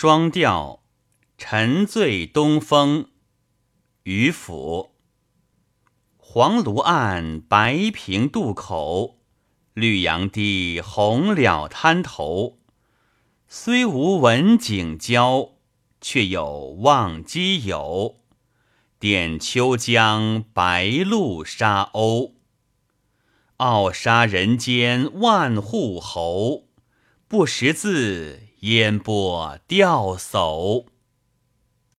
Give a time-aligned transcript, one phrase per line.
[0.00, 0.84] 双调
[1.38, 3.08] 沉醉东风，
[4.04, 4.92] 渔府。
[6.16, 9.18] 黄芦岸，白平渡口，
[9.74, 12.60] 绿杨堤，红蓼滩头。
[13.48, 15.54] 虽无文景交，
[16.00, 18.20] 却有望机友。
[19.00, 22.34] 点秋江，白鹭沙鸥。
[23.56, 26.68] 傲杀人间万户侯，
[27.26, 30.84] 不识字，烟波钓叟。